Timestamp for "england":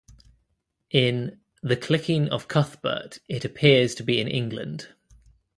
4.27-4.87